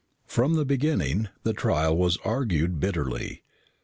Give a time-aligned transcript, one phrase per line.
[0.25, 3.43] From the beginning, the trial was argued bitterly.